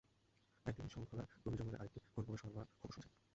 [0.65, 3.19] একই দিন শংখলার গভীর জঙ্গলে আরেকটি গণকবরের সন্ধান পাওয়ার খবর শোনা যায়।